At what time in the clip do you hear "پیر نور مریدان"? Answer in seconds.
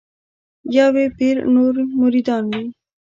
1.17-2.43